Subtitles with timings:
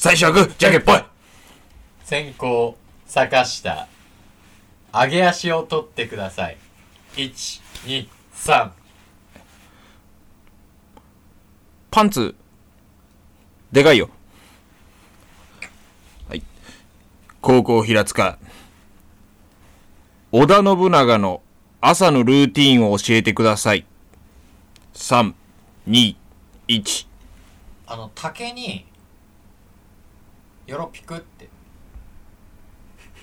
[0.00, 1.04] 最初はグーじゃんけんぽい
[2.04, 3.86] 先行坂下
[4.94, 6.56] 上げ足を取ってください。
[7.16, 8.70] 123
[11.90, 12.34] パンツ
[13.72, 14.08] でかいよ。
[16.30, 16.42] はい。
[17.42, 18.38] 高校平塚。
[20.32, 21.42] 織田信長の
[21.82, 23.84] 朝のルーティンを教えてください。
[24.94, 26.16] 321
[27.86, 28.86] あの竹に
[30.70, 31.48] 「よろぴく」って。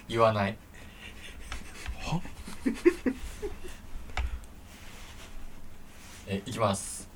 [0.10, 0.58] 言わない。
[2.02, 2.22] は？
[6.28, 7.10] えいきます。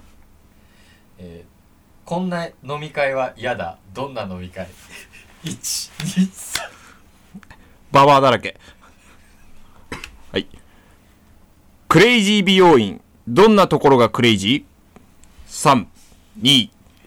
[1.18, 1.52] えー
[2.04, 3.78] こんな飲み会は嫌だ。
[3.94, 4.68] どんな飲み会？
[5.44, 6.62] 123
[7.92, 8.60] ババアだらけ。
[10.32, 10.48] はい。
[11.88, 13.02] クレイジー美容院。
[13.28, 15.88] どんなところがクレイジー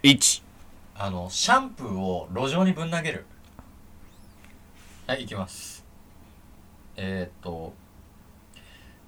[0.03, 0.44] ?321
[0.97, 3.27] あのシャンプーを路上にぶん投げる。
[5.09, 5.85] はいいきます。
[6.97, 7.73] えー、っと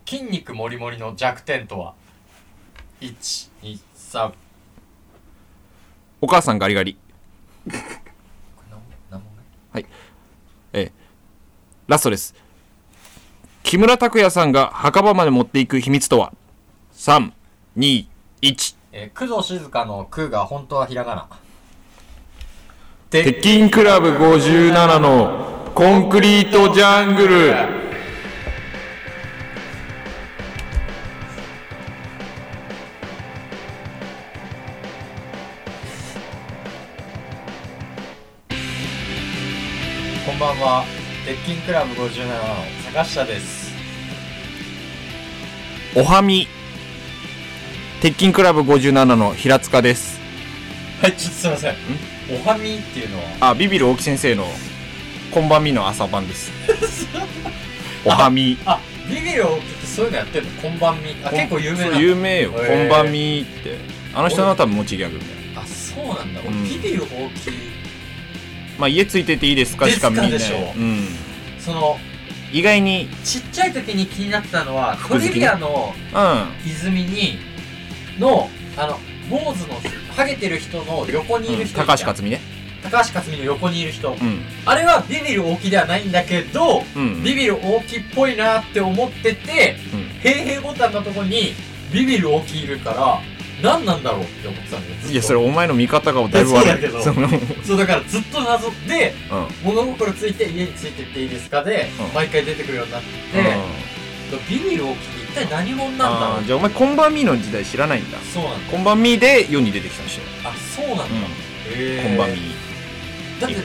[0.05, 1.95] 筋肉もりもりの弱点とは
[3.01, 4.33] ？123
[6.20, 6.98] お母さんガリガリ。
[7.64, 7.79] これ
[8.70, 9.33] 何何問
[10.73, 10.92] 目？
[11.87, 12.34] ラストです。
[13.62, 16.33] 木村拓哉さんが墓場まで持っていく秘密とは
[16.95, 17.37] ？321
[18.98, 21.29] えー、工藤静香の「空」が本当はひらがな
[23.09, 27.55] 鉄筋クラブ57のコンクリートジャングル。
[40.27, 40.85] こんばんは。
[41.25, 42.33] 鉄筋クラブ57の
[42.93, 43.73] 坂下です。
[45.95, 46.48] おはみ。
[48.03, 50.19] 鉄筋クラブ57の平塚です。
[51.01, 52.16] はいちょっとすいません？
[52.29, 53.51] おはみっていうのは？
[53.51, 54.47] あビビる大木先生の
[55.31, 56.51] こんばんみの朝晩です。
[58.05, 58.59] おはみ。
[58.67, 60.51] あビビる大きってそういうのやってるの？
[60.61, 61.98] こんばんみあ結構有名な。
[61.98, 63.79] 有名よ、こんばんみって。
[64.13, 65.61] あの人の多分持ちギャグみたいな。
[65.61, 66.65] あそうなんだ、俺うん。
[66.65, 67.53] ビビる大きい
[68.79, 70.31] まあ家ついてていいですかしか見ない。
[70.33, 70.73] でしょ。
[70.77, 71.07] うん。
[71.61, 71.98] その
[72.53, 76.70] 意外にちっちゃい時に気になってたのはトリビアのうん。
[76.70, 77.39] 泉に
[78.19, 78.98] のあの
[79.31, 79.81] 坊主の
[80.17, 82.41] ハゲてる人の横にいる人、高橋克実ね。
[82.83, 84.41] 高橋克実の横にいる人、うん。
[84.65, 87.23] あれはビビる大きではないんだけど、うん。
[87.23, 90.21] ビビる大きっぽいなって思っててうん。
[90.21, 91.53] 平平ボタンのとこに
[91.93, 93.21] ビビる大きいるから
[93.63, 95.13] 何なんだろうって思ってたんだよずっと。
[95.13, 96.65] いやそれお前の見方がだいぶ悪い。
[96.65, 97.03] そうだけど。
[97.03, 97.29] その。
[97.29, 99.15] うだからずっと謎で
[99.63, 102.15] 物心ついて家についてっていいですかで、うん。
[102.15, 103.07] 毎回出てくるようになって、
[104.48, 106.45] ビビる大きって一体何者なんだろう？
[106.45, 108.19] じゃあお前こんばんみの時代知らないんだ。
[108.33, 108.73] そうなんだ。
[108.73, 111.08] こんばんみで世に出てきたんでしょあそうなんだ、へ
[111.77, 112.41] えこんばんみ
[113.41, 113.57] だって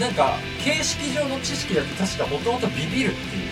[0.00, 3.50] なんか形式上の知識だと確かもともとビビるっていう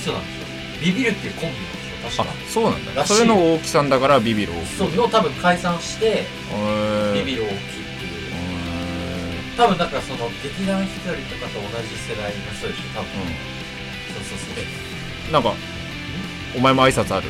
[0.00, 1.62] 人なんでしょビビるっていうコンビな
[2.08, 2.50] んでしょあ確か。
[2.50, 2.94] そうなんだ。
[2.94, 3.14] らしい。
[3.14, 4.66] それの大きさんだからビビる大きい。
[4.78, 6.24] そうの多分解散して
[7.14, 7.58] ビビる大きいっ
[7.98, 8.24] ていう。
[9.56, 13.10] 多分だからその劇団ひとりとかと同じ世代の人でしょ多分。
[13.10, 13.26] う
[14.14, 14.62] そうそうそ
[15.26, 15.30] う。
[15.30, 15.52] んなんか
[16.58, 17.28] お前も挨拶ある？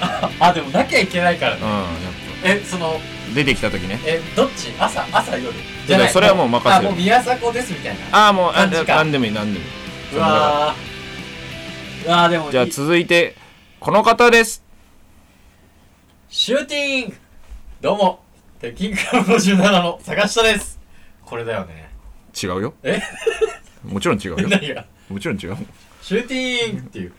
[0.40, 1.60] あでもなきゃいけないからね。
[1.62, 3.98] うんやっえそのぱ出てきた時ね。
[4.04, 4.72] えどっち？
[4.78, 5.50] 朝朝夜？
[5.88, 5.90] い。
[5.90, 6.88] やそれはもう任せる。
[6.88, 8.96] あもう宮迫ですみたいなああもうあ感じか。
[8.96, 10.16] なんでもいいなんでもいい。
[10.16, 12.06] うわー。
[12.06, 13.36] うわーでもじゃあい続いて
[13.80, 14.62] この方です。
[16.28, 17.16] シューティング。
[17.80, 18.20] どうも。
[18.60, 20.80] 鉄筋クラブ57の坂下です。
[21.24, 21.88] これだよね。
[22.42, 22.74] 違うよ。
[22.82, 23.00] え？
[23.84, 24.36] もちろん違うよ。
[24.48, 24.84] 何が？
[25.08, 25.56] もちろん違う。
[26.02, 27.12] シューティングっていう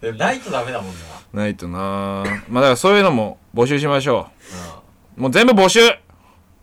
[0.00, 1.00] でもないとダメだもんな。
[1.32, 2.24] ないとな。
[2.48, 4.28] まあだからそういうのも募集しましょ
[5.16, 5.20] う。
[5.22, 5.80] もう全部募集。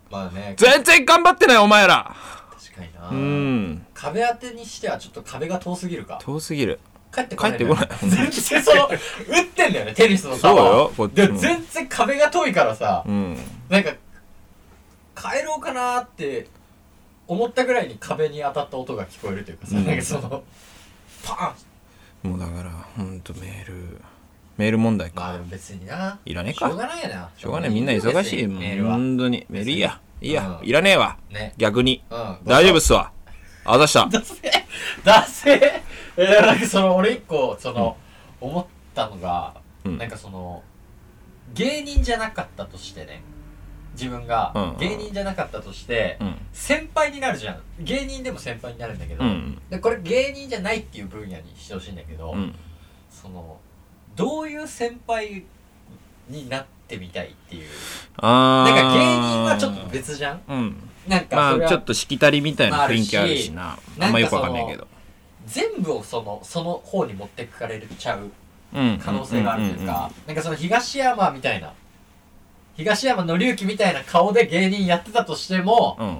[0.09, 0.55] まあね。
[0.57, 2.15] 全然頑張ってないお前ら。
[2.51, 3.09] 確かにな。
[3.09, 3.85] うん。
[3.93, 6.19] 壁当てにしてはちょっと壁が遠すぎるか。
[6.21, 6.79] 遠すぎる。
[7.13, 7.89] 帰ってこない帰ってこない。
[8.01, 8.97] 全然その打っ
[9.53, 13.37] てんだよねテニスの球そうよこっちでも全然壁が遠いからさうん。
[13.69, 13.91] なんか
[15.15, 16.47] 帰ろうかなーって
[17.27, 19.85] 思ったぐらいに壁に当たった音が聞こえるというかさ、うん。
[19.85, 20.43] なんかその
[21.23, 22.31] パーン。
[22.31, 24.01] もうだからほんとメール。
[24.57, 25.21] メール問題か。
[25.21, 26.19] まあ別にな。
[26.25, 26.67] いらねえか。
[26.67, 27.29] しょうがないよな。
[27.35, 27.69] しょうがない。
[27.69, 28.47] みんな忙しい。
[28.47, 29.45] もんメールは本当に。
[29.49, 29.99] メールいいや。
[30.21, 30.59] いいや。
[30.61, 30.67] うん。
[30.67, 31.17] いらねえわ。
[31.31, 31.53] ね。
[31.57, 32.03] 逆に。
[32.09, 32.37] うん。
[32.45, 33.11] 大丈夫っすわ。
[33.65, 34.07] あざした。
[34.07, 34.35] だせ
[35.03, 35.83] だせ
[36.17, 37.97] えー、なんかその俺一個その、
[38.39, 39.97] 思ったのが、うん。
[39.97, 40.63] なんかその
[41.53, 43.21] 芸人じゃなかったとしてね
[43.93, 46.35] 自分がうん芸人じゃなかったとして、うん。
[46.53, 47.61] 先輩になるじゃん。
[47.79, 52.55] 芸人でも先輩になるんだけど、うんでこれ芸人じゃないっていう分野にしてほしいんだけど、うん。
[53.09, 53.57] その
[54.15, 55.43] どういう先輩
[56.29, 57.69] になっってみたいっていう。
[58.21, 60.41] なんか芸人はちょっと別じゃん？
[60.49, 60.89] うん。
[61.07, 63.79] なんかまあちょっとしきたりみたいな雰囲気あるしな。
[63.97, 64.87] まあんまよくわかんないけど。
[65.45, 68.29] 全部をそのその方に持ってくかれちゃう
[68.73, 68.99] うん。
[69.01, 71.73] 可能性があるというか、なんかその東山みたいな
[72.75, 76.07] 東山紀之みたいな顔で芸人やってたとしてもうん。
[76.07, 76.17] うん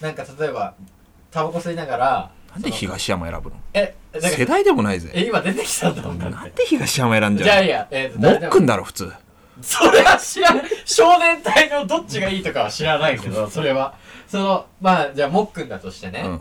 [0.00, 0.74] なんか例えば
[1.30, 3.56] タバコ吸いながらなんで東山選ぶの？
[3.72, 5.10] えなんか世代でもないぜ。
[5.14, 8.50] え今出てきたんだもんだってなんで東山選んじゃうじゃあいいやえーとのも誰でも。
[8.50, 9.12] っくんだろ普通。
[9.62, 13.94] それは知らない少年隊のどっちがいいとかは知らないけどそれは。
[14.28, 16.40] そのまあじゃあもっくんだとしてね、うん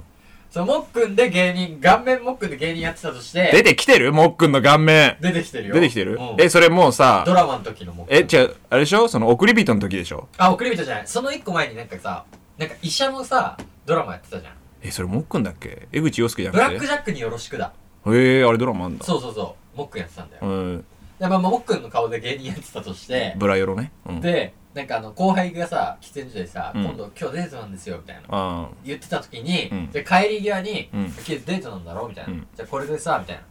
[0.54, 4.14] そのもっくんで芸人顔面もっくんで芸人やってたとして出てきてる？
[4.14, 5.18] もっくんの顔面。
[5.20, 5.74] 出てきてるよ。
[5.74, 6.20] 出てきてる？
[6.22, 6.36] うん。
[6.40, 9.08] えそれもうさドラマの時のもっくんえ違うあれでしょ？
[9.08, 10.28] その送り人の時でしょ？
[10.38, 11.08] あ送り人じゃない。
[11.08, 12.26] その一個前になんかさ
[12.60, 13.58] なんか医者のさ
[13.88, 14.54] ドラマやってたじゃん。
[14.84, 15.88] えそれもっくんだっけ？
[15.92, 17.74] 江口洋介じゃブラックジャックによろしくだ。
[18.06, 19.04] へえあれドラマあんだ。
[19.04, 19.78] そうそうそう。
[19.80, 20.86] もっくんやってたんだよ、うん
[21.24, 23.92] でまあもっくんの顔で芸人やってたとしてブラヨロね。
[24.06, 24.22] うん。
[24.22, 26.84] でなんかあの後輩がさ喫煙所でさ、うん。
[26.84, 29.92] 今度今日デートなんですよみたいなあ言ってた時に、うん。
[29.92, 32.08] で帰り際に、うん今日デートなんだろ？
[32.10, 32.48] みたいな、うん。
[32.56, 33.44] じゃあこれでさみたいな。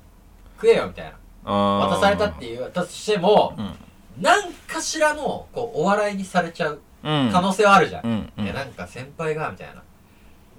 [0.56, 1.12] 食えよみたいな。
[1.44, 3.74] あ渡されたって言われたとしても、うん。
[4.20, 7.30] 何かしらのこうお笑いにされちゃううん。
[7.32, 8.32] 可能性はあるじゃん、うん。
[8.36, 8.44] うん。
[8.44, 9.82] いやなんか先輩がみたいな。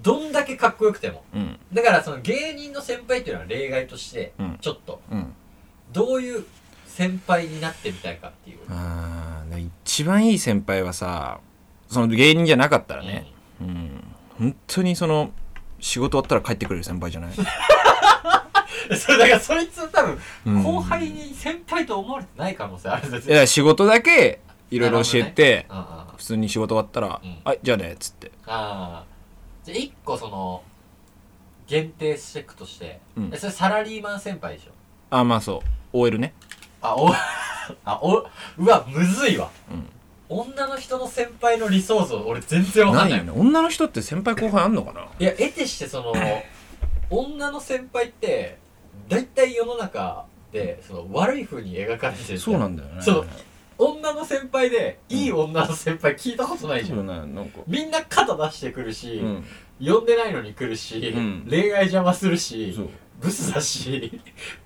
[0.01, 1.23] どんだけかっこよくても。
[1.33, 1.59] うん。
[1.71, 4.57] だからその芸人の先輩っていうのは例外としてうん。
[4.59, 5.01] ちょっと。
[5.11, 5.33] うん。
[5.91, 6.43] どういう
[6.95, 11.39] 先輩になってみたいかっていう、あー一番いい先輩はさ
[11.89, 13.25] その芸人じゃなかったらね。
[13.61, 14.03] うん。
[14.39, 15.31] 本当にその
[15.79, 17.33] 仕事終わったら帰ってくれる先輩じゃない？
[17.37, 17.45] うん
[18.97, 20.63] それだからそいつ多分うん。
[20.63, 23.07] 後輩に先輩と思われてない可能性ある。
[23.07, 24.39] んですいや仕事だけ
[24.71, 26.13] いろいろ教えて、あああ。
[26.17, 27.37] 普通に仕事終わったら「うん。
[27.43, 28.31] はいじゃあね」っつって。
[28.45, 29.05] ああ。
[29.63, 30.61] じゃあ一個その
[31.67, 33.29] 限定していくとして、うん。
[33.33, 34.71] えそれサラリーマン先輩でしょ？
[35.11, 35.69] あまあそう。
[35.93, 36.33] OL ね
[36.83, 37.09] あお
[37.85, 38.17] あお
[38.57, 39.49] うわむずいわ。
[39.71, 39.89] うん。
[40.29, 43.17] 女の人の先輩の理想像俺全然わかんない。
[43.19, 43.31] よね。
[43.35, 45.07] 女の人って先輩後輩あんのかな？
[45.19, 46.13] いや得てしてその
[47.09, 48.57] 女の先輩って
[49.07, 53.01] 大体世の中でその悪い風に描かれてるそうなんだだよね。
[53.01, 53.27] そう
[53.77, 57.59] 女の先輩でいい女の先輩聞いたことないじゃん、そうねなんか。
[57.65, 59.45] みんな肩出してくるし、うん。
[59.83, 61.47] 呼んでないのに来るし、うん。
[61.49, 62.89] 恋愛邪魔するしそう
[63.23, 64.21] ブスだし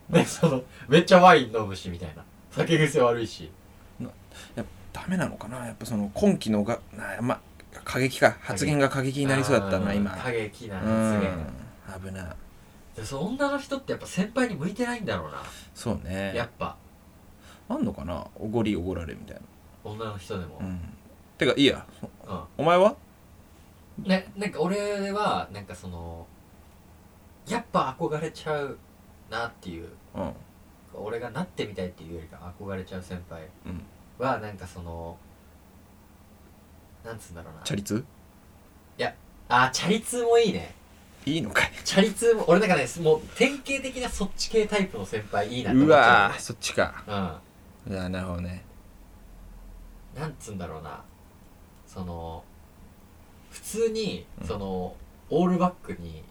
[0.10, 2.24] ねそのめっちゃワイン飲むしみたいな。
[2.52, 3.52] 酒癖悪いし。
[4.56, 5.68] やっぱダメなのかな？
[5.68, 7.40] やっぱその今期のがなまあ
[7.84, 9.20] 過激か発言が過激。
[9.20, 10.12] になりそうだったな今。
[10.12, 12.10] 過激なう発言。
[12.10, 12.12] ん。
[12.12, 12.24] 危な。
[12.24, 12.36] い
[12.96, 15.44] でその女の人ってやっぱ先輩に向いてないんだろうな、
[15.76, 16.34] そうね。
[16.36, 16.76] やっぱ。
[17.70, 18.26] あんのかな？
[18.40, 19.42] おごりおごられみたいな。
[19.84, 20.80] 女の人でも、うん。
[21.38, 21.86] てかいいや
[22.28, 22.40] うん。
[22.58, 22.96] お前は？
[24.00, 26.26] ね、なんか俺はなんかその
[27.48, 28.78] やっぱ憧れちゃう
[29.30, 29.90] なっていう。
[30.16, 30.34] うん。
[30.94, 33.44] 俺がなってみたいっていうよりか憧れちゃう先輩。
[33.66, 33.82] うん。
[34.18, 35.18] はなんかその
[37.06, 37.62] なんつうんだろうな。
[37.64, 38.04] チャリ通？
[39.50, 40.76] あチャリ通もいいね。
[41.26, 41.72] いいのかい。
[41.86, 46.32] チャリ通も俺なんかねもう典型的なそっち系タイプの先輩いいなって思っちゃう。
[46.32, 47.40] わそっちか。
[47.88, 47.94] うん。
[47.94, 48.64] いやなるほどね。
[50.18, 51.02] なんつうんだろうな。
[51.86, 52.44] その
[53.52, 54.48] 普通にうん。
[54.48, 54.96] その、
[55.30, 56.24] オールバックに、うん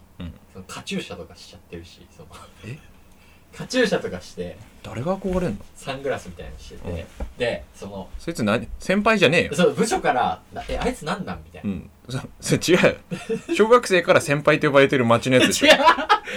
[0.56, 2.28] そのカチューシャとかしちゃってるしその。
[2.64, 2.78] え？
[3.54, 5.56] カチューシャとかして誰が憧れんの？
[5.74, 7.06] サングラスみたいなのしてて、
[7.36, 8.08] でその。
[8.18, 8.66] そいつ何？
[8.78, 9.54] 先輩じゃねえよ。
[9.54, 11.90] そう部署からな「えあいつなんなん?」みたいうな、ん。
[12.08, 13.54] そそれ違うよ。
[13.54, 15.66] 小学生から先輩と呼ばれてる町のやつでしょ。
[15.68, 15.74] 違う。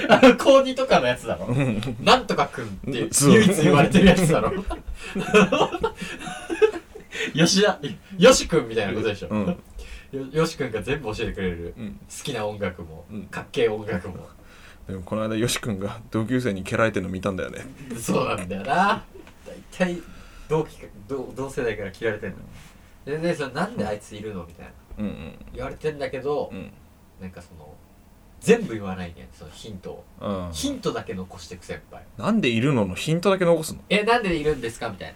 [0.09, 1.45] あの高2とかのやつだろ。
[1.45, 1.97] うん。
[2.01, 4.51] なんとかくんってそう唯一言われてるやつだろ。
[7.33, 7.79] 吉田
[8.17, 9.59] よしくんみたいなことでしょ、うん
[10.11, 11.73] よよしくんが全部教えてくれる。
[11.77, 11.91] うん。
[11.93, 13.23] 好きな音楽も、うん。
[13.23, 14.27] かっけえ音楽も。
[14.87, 17.65] でもこの間よし君が同級生に蹴られてるの見たんだよね。
[17.99, 19.03] そうなんだよな。
[19.45, 20.01] 大体
[20.47, 22.37] 同期か同同世代から切られてんの。
[23.05, 24.71] ででそのなんであいついるのみたいな。
[24.97, 26.71] うん言われてんだけど、うん。
[27.21, 27.73] なんかその
[28.39, 30.45] 全部言わないねそのヒントを、うん。
[30.47, 32.03] うんヒントだけ残してく先輩。
[32.17, 33.81] なんでいるののヒントだけ残すの？
[33.89, 34.89] えなんでいるんですか？
[34.89, 35.13] みたいな。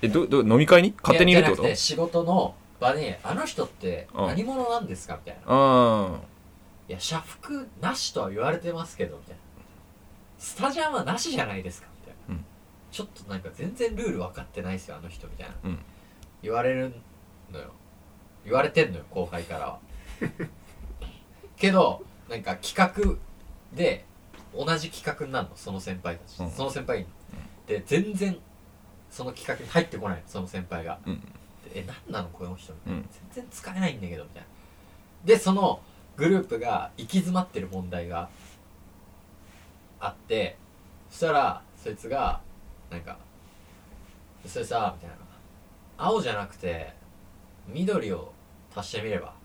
[0.00, 0.94] えどど飲み会に？
[1.02, 1.74] 勝手にいるってこと？
[1.74, 4.26] 仕事の場にあの人ってうん。
[4.26, 5.54] 何者なんですかみたいな。
[5.54, 6.20] うん。
[6.88, 9.40] いや社服なしとは言われてますけどみたいな。
[10.38, 12.44] スタジャンはなしじゃないですかみたいな、うん。
[12.90, 15.78] ちょっとなんか全然ルール分かってないですよあの人みたいな、うん。
[16.42, 16.94] 言われる
[17.50, 17.72] のよ。
[18.44, 19.78] 言われてんのよ後輩からは。
[21.56, 23.18] けどなんか企画
[23.76, 24.04] で
[24.54, 26.50] 同じ企画になるのその先輩たち、うん。
[26.50, 27.06] その先輩に、
[27.66, 28.38] で全然
[29.10, 30.98] その企画に入ってこないのその先輩が。
[31.06, 31.20] うん。
[31.20, 31.26] で
[31.74, 33.08] え何なのこの人みたいな、うん。
[33.32, 34.48] 全然使えないんだけどみたいな。
[35.24, 35.80] でその
[36.16, 38.28] グループが行き詰まってる問題が
[40.00, 40.56] あって
[41.10, 42.40] そしたらそいつが
[42.90, 43.18] なんか
[44.46, 45.26] 「それさ」みたいな。
[45.98, 46.92] 青じゃなくて
[47.66, 48.32] 緑を
[48.74, 49.36] 足してみればって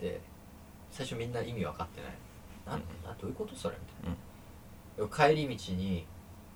[0.00, 0.20] 言って
[0.90, 2.12] 最初みんな意味分かってない。
[2.66, 6.06] なんなどういうことそれみたいな、帰り道に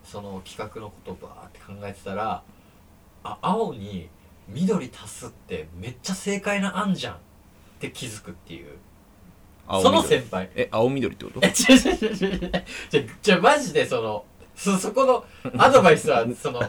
[0.05, 2.43] その企画のことバーって考えてたら
[3.25, 4.09] あ青に
[4.49, 7.19] 緑足すってめっちゃ正解な案じゃんっ
[7.81, 8.77] て気づくっていう。
[9.67, 10.21] 青その緑。
[10.21, 10.51] 先輩。
[10.55, 11.41] え青緑ってこと？
[11.43, 14.25] え違う違う違う違う違うじゃじゃマジでその
[14.57, 15.25] そそこの
[15.59, 16.63] アドバイスはその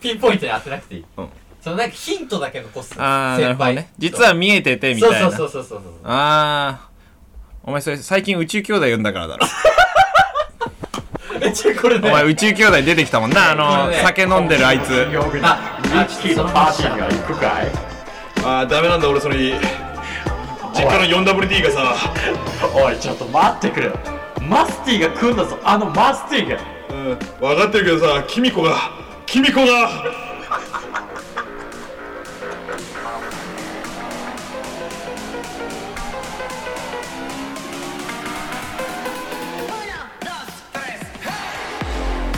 [0.00, 1.28] ピンポイントに当てなくていい、うん。
[1.60, 3.90] そのなんかヒントだけ残すああなるほどね。
[3.98, 5.18] 実は見えててみたいな。
[5.20, 5.82] そうそうそうそうそう。
[5.82, 6.90] そうああ
[7.64, 9.46] お前それ最近宇宙兄弟読んだからだろ。
[11.80, 12.08] これね。
[12.08, 13.52] お前宇宙兄弟出てきたもんな。
[13.52, 14.02] あのこれね。
[14.04, 15.08] 酒飲んでるあいつ。
[15.42, 17.70] あリッキーのパーティーが行くかい？
[18.44, 21.96] あーダメなんだ俺それ実家の 4WD がさ。
[22.74, 23.90] おいちょっと待ってくれ
[24.42, 25.58] マスティが来んだぞ。
[25.64, 26.58] あのマスティが。
[26.90, 28.76] うん分かってるけどさキミコが。
[29.26, 29.90] キミコが。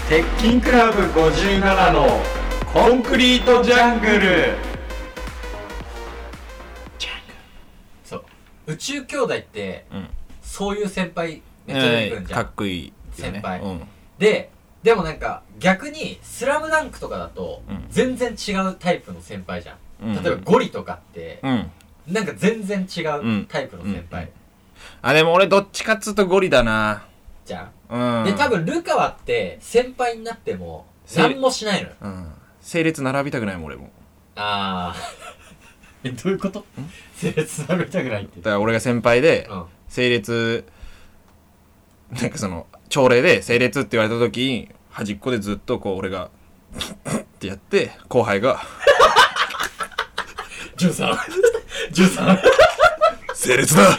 [0.09, 2.19] 鉄筋クラブ57の
[2.73, 4.55] コンクリートジャングル。
[8.05, 8.25] そう。
[8.67, 10.09] 宇宙兄弟って、うん。
[10.43, 12.93] そういう先輩めっちゃ出てくるんじゃん、かっこいいね。
[13.13, 13.61] 先輩。
[13.61, 13.83] うん。
[14.19, 14.51] で
[14.83, 17.87] でもなんか逆に「スラムダンクとかだとうん。
[17.89, 20.23] 全然違うタイプの先輩じゃん、うん。
[20.23, 21.71] 例えばゴリとかってうん。
[22.07, 24.31] なんか全然違うタイプの先輩、
[25.03, 27.05] あでも俺どっちかっつうとゴリだな。
[27.45, 28.23] じゃうん。
[28.23, 31.95] んで多分ルカワって先輩になってもせ何もしないのよ。
[32.03, 32.33] うん
[32.71, 33.91] 整列並びたくないもん俺も。
[34.37, 34.97] ああ
[36.05, 36.67] えどういうこと？
[37.17, 38.37] 整列並べたくないって。
[38.41, 39.65] だから俺が先輩でうん。
[39.89, 40.67] 整列
[42.11, 48.61] なんかその朝礼で整列って言われた時に端っこでずっとこう俺がってやって後輩が。
[50.77, 51.17] 13
[51.93, 52.39] 13
[53.35, 53.99] 「整列 だ!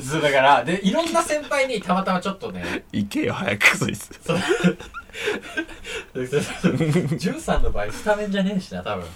[0.00, 4.10] そうだからでいろんな先輩にたまたまちょっとね」行けよ早くそいつ。
[4.24, 4.38] そう。
[6.14, 9.06] 13の場合スタメンじゃねえしな多分。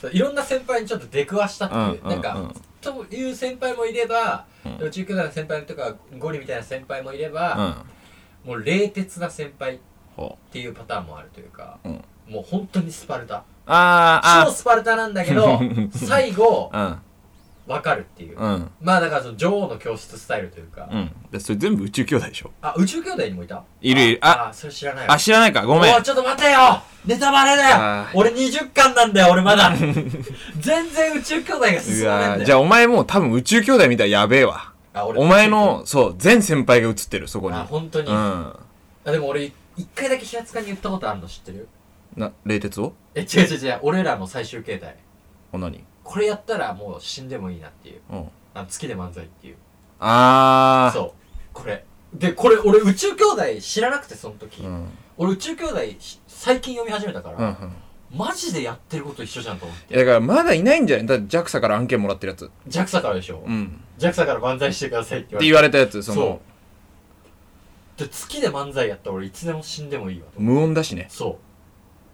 [0.00, 4.86] そういろんな先輩にちょっと出くわしたっていう、うんうんなんか、うんという先輩もいれば、うん。
[4.86, 7.54] 宇宙兄弟の先輩とかゴリみたいな先輩もいれうば、
[8.44, 8.46] ん。
[8.46, 9.78] もう冷徹な先輩っ
[10.14, 12.04] ほていうパターンもあるというか、うん。
[12.28, 13.42] もう本当にスパルタ。
[13.66, 15.58] あー超スパルタなんだけど
[15.96, 16.98] 最後あ
[17.66, 18.50] 分かるっていう、うん。
[18.50, 21.10] うんまあだからその女王の教室スタイルというか、うん。
[21.30, 22.50] でそれ全部宇宙兄弟でしょ。
[22.60, 23.62] あ宇宙兄弟にもいた？
[23.80, 24.00] いる。
[24.02, 25.14] いるあああそれ知らないわ。
[25.14, 25.64] あ知らないか。
[25.64, 25.94] ごめん。
[25.94, 26.82] おいちょっと待てよ。
[27.06, 27.70] ネタバレだ
[28.02, 28.06] よ。
[28.14, 29.72] 俺20巻なんだよ俺まだ。
[30.60, 32.10] 全然宇宙兄弟が進んだよ。
[32.10, 32.44] わー。
[32.44, 34.72] じゃあお前もう多分宇宙兄弟みたいやべえわ。
[34.92, 37.56] あ俺お前のそう全先輩が映ってるそこに。
[37.56, 38.14] あ本当に、うん。
[38.14, 41.68] あでも俺一回だけ平塚に言ったことあるの知ってる？
[42.16, 42.92] な冷徹を？
[43.14, 43.78] え違う違う違う。
[43.82, 44.96] 俺らの最終形態。
[45.52, 45.82] お何？
[46.04, 48.00] これやったらもう死んでもいいなっていう。
[48.10, 48.28] うん。
[48.54, 49.56] あの月で漫才っていう。
[49.98, 51.12] ああそう。
[51.52, 51.84] これ。
[52.12, 54.86] でこれ俺宇宙兄弟知らなくてその時、うん。
[55.16, 57.72] 俺宇宙兄弟し最近読み始めたから、うんうん。
[58.16, 61.06] マジでやってること一緒じゃんと思っいてやだからまだいないんじゃない？
[61.06, 62.50] だって JAXA から案件もらってるやつ。
[62.68, 63.80] JAXA からでしょ、うん。
[63.98, 65.82] JAXA から漫才してくださいって言われて。
[65.82, 66.40] って言われたやつその。
[67.96, 71.06] で月で漫才やったら俺いつでも死んでもいいわと無音だしね。
[71.08, 71.36] そう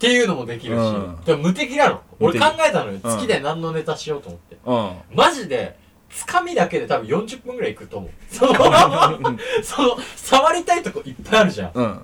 [0.01, 1.21] っていうのもできるし、うん。
[1.27, 4.57] でも無敵なの俺考えたのよ、月で何のネタしようと思って。
[4.65, 5.17] うん。
[5.17, 5.77] マジで
[6.09, 8.11] つかみだけで多分40分ぐらいいくと思う。
[8.35, 8.55] その
[9.63, 11.73] その触りたいとこいっぱいあるじゃん。
[11.75, 12.01] うん。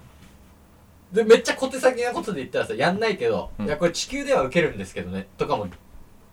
[1.11, 3.67] でめっちゃ小手先なことで言ったらさやんないけど、うん。
[3.67, 5.27] いやこれ地球では受けるんですけどね。
[5.39, 5.67] とかも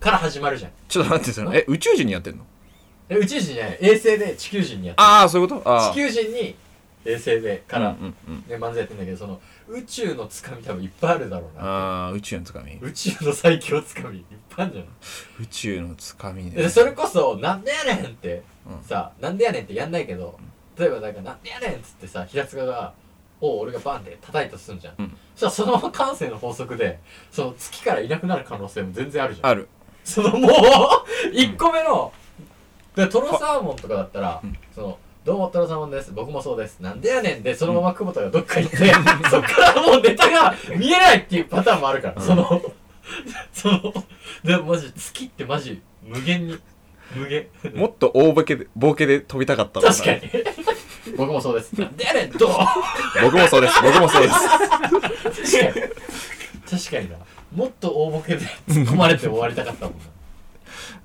[0.01, 0.71] から始まるじゃん。
[0.89, 2.43] ちょっと待ってそのえ宇宙人にやってんの？
[3.07, 3.77] え宇宙人じゃない。
[3.79, 5.07] 衛星で地球人にやってる。
[5.07, 5.69] ああそういうこと？
[5.69, 6.55] ああ地球人に
[7.05, 8.35] 衛星でから、うんうんうん。
[8.47, 12.77] ね、漫才やってんだけどその宇宙のつかみ多分いっぱいあるだろうなああ宇宙のつかみ。
[12.81, 14.19] 宇宙の最強つかみ。
[14.19, 14.91] いっぱいあるんじゃない。
[15.41, 16.51] 宇宙のつかみね。
[16.51, 18.83] でそれこそ「なんでやねん!」って、うん。
[18.83, 20.39] さ「なんでやねん!」ってやんないけど
[20.77, 22.93] 例えばなんか「なんでやねん!」っつってさ平塚が
[23.41, 25.17] 「おう俺がバンって叩いたとすんじゃん、うん。
[25.35, 29.49] そしたらそのまま感性の法則でその月からいなくなる可能性も全然あるじゃん。
[29.49, 29.67] ある。
[30.05, 30.51] そのもう
[31.33, 32.13] 1個目の
[32.95, 34.57] でトロサーモンとかだったら、うん。
[34.73, 36.11] そのどうもトロサーモンです。
[36.11, 36.81] 僕もそうです。
[36.81, 38.77] なんでやねんでそのまま久保田がどっか行って、
[39.29, 42.21] そっからもうネタが見えないっていうパターンもあるから、うん。
[42.21, 42.61] その
[43.53, 43.93] その
[44.43, 46.59] でもマジ月ってマジ無限に
[47.15, 47.47] 無限。
[47.73, 50.21] もっと大ボケでボケで飛びたかったわ確かに。
[51.15, 51.71] 僕もそうです。
[51.79, 52.51] なんでやねんどう？
[53.21, 53.81] 僕もそうです。
[53.81, 54.35] 僕もそうです。
[54.35, 56.79] 確かに。
[56.79, 57.17] 確かにな。
[57.55, 59.95] もっと大ボケで突っ込まれて終わりたかったもん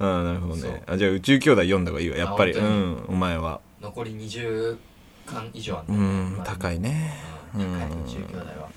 [0.00, 0.18] な。
[0.18, 0.24] うん。
[0.24, 0.82] なるほどね。
[0.88, 2.52] あじゃあ宇宙兄弟読んだ方がいいわやっぱり。
[2.52, 3.04] うん。
[3.06, 4.76] お前は残り20
[5.24, 6.00] 巻以上あんうだよ
[6.42, 7.14] ん高いね。
[7.54, 8.68] うん高いうん宇宙兄弟は。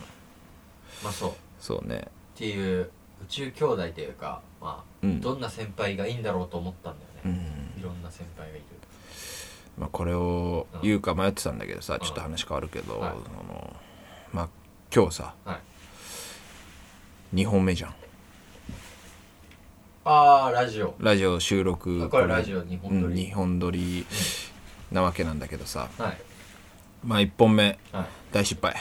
[1.04, 1.30] まあそう。
[1.32, 2.08] っそうね。
[2.36, 2.90] ていう
[3.24, 5.20] 宇宙兄弟というかまあ、うん。
[5.20, 7.42] どんな先輩がいいんだろうと思ったんだよね、
[7.76, 7.82] うん。
[7.82, 8.66] いろんな先輩がいる。
[9.78, 13.10] まあこれを言うか迷ってたんだけどさちょっと話変わるけど、はい。
[13.10, 13.76] あの
[14.32, 14.50] まあ
[14.96, 15.60] 今日さ、は
[17.34, 17.36] い。
[17.36, 17.96] 2本目じゃん。
[20.04, 20.96] ああラジオ。
[21.00, 24.06] ラジオ収録あこれラジオ2本撮り、うん二本撮り
[24.92, 25.90] なわけなんだけどさ。
[25.98, 26.18] はい。
[27.04, 27.80] まあ1本目。
[27.92, 28.06] はい。
[28.32, 28.74] 大失敗。
[28.74, 28.76] っ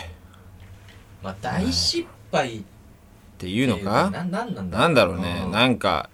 [1.23, 2.59] まあ大失敗。
[2.59, 2.62] っ
[3.38, 4.11] ていうのか？
[4.11, 5.45] ななんなんだなんだろうね。
[5.45, 5.50] ん。
[5.50, 6.11] なんか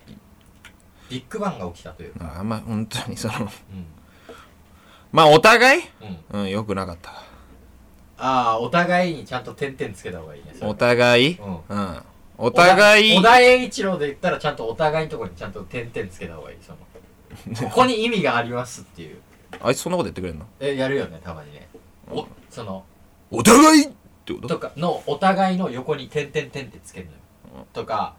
[1.08, 2.36] ビッグバンが起きたというか。
[2.38, 3.48] あんま本当にそのうん。
[5.12, 5.82] まあお互い？
[6.32, 6.40] うん。
[6.40, 7.10] うんよくなかった。
[8.18, 10.52] ああお互いにちゃんと点々つけた方がいいね。
[10.54, 11.38] それお互い？
[11.38, 11.60] うん。
[11.68, 12.02] うん。
[12.38, 13.16] お互い？
[13.16, 16.58] 小田栄一郎で言ったらちゃんとお互いのところにちゃんと点々つけた方がいい。
[16.60, 16.78] その。
[17.68, 19.18] ここに意味がありますっていう
[19.60, 20.46] あいつそんなことやってくれんの？
[20.60, 21.68] えやるよねたまにね。
[22.10, 22.84] おその
[23.30, 23.88] お互いっ
[24.24, 24.48] てこと？
[24.48, 27.12] とかのお互いの横に点々点ってつけるの
[27.58, 27.66] よ。
[27.72, 28.14] とか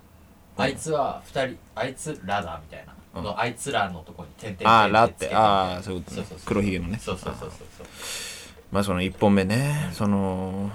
[0.57, 0.63] うん。
[0.63, 2.93] あいつは二人あいつらだみたいな。
[3.15, 3.23] うん。
[3.23, 6.23] のあいつらのとこに点々あーらって点ってつけてみたいなああそういうことね。
[6.23, 6.99] そうそうそう黒ひげのね。
[7.01, 7.87] そうそうそうそうそう。
[8.71, 9.89] まあその1本目ね。
[9.93, 10.71] その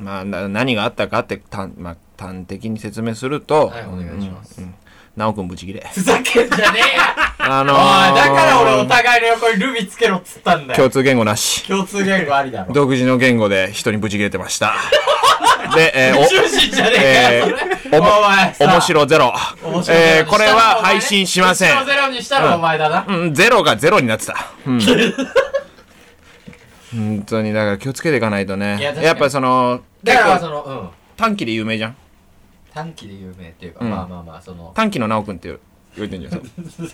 [0.00, 4.60] まあな何があったかって端,、まあ、端的に説明するとはいお願いします。
[4.60, 4.74] うん
[5.16, 5.90] うん直くんブチギレ。
[5.92, 7.02] ふざけんじゃねえよ。
[7.48, 10.76] あのおいー、だから俺お互いの横にルビつけろっつったんだよ。
[10.76, 11.66] 共通言語なし。
[11.66, 12.72] 共通言語ありだろ。
[12.74, 14.74] 独自の言語で人にブチギレてました。
[15.74, 17.98] で、えー宇宙人じゃねえかよそれ。
[17.98, 18.64] お前さ。
[18.66, 19.34] 面白ゼロ。
[19.88, 21.70] えー、これは配信しません。
[21.70, 23.04] 面白ゼロにしたらお前だな。
[23.06, 24.36] うん、ゼロがゼロになってた。
[24.66, 24.80] うん。
[26.92, 28.78] 本当に、だから気をつけていかないとね。
[28.78, 30.88] いやっぱその、だからそのうん。
[31.16, 31.96] 短期で有名じゃん。
[32.76, 35.60] 短期で有名っていうかうんまあまあまあその短期の直くんって言わ
[35.96, 36.32] れてんじゃん。
[36.32, 36.38] そ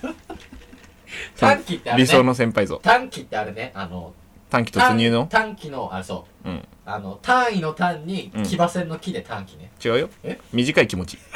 [0.09, 0.15] う
[1.37, 2.77] 短期ってあれ理想ねの先輩像。
[2.79, 4.15] 短期ってあれねあの
[4.49, 5.27] 短期突入の？
[5.27, 6.69] 短短期のあそううん。
[6.87, 10.39] あの単位の単にうん騎馬戦の木で短期ね違うよえ？
[10.53, 11.19] 短い気持ち。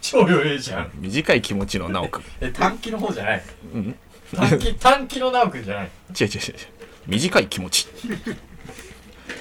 [0.00, 2.24] 超余裕じゃん短い気持ちの直くん。
[2.40, 3.94] え短期の方じゃないうん。
[4.34, 5.90] 短期 短期の直くんじゃない
[6.20, 6.54] 違う違う違う違う。
[7.06, 7.86] 短い気持ち。